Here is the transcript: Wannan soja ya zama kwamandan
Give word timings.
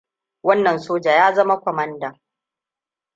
Wannan 0.43 0.79
soja 0.79 1.11
ya 1.11 1.31
zama 1.33 1.57
kwamandan 1.57 2.19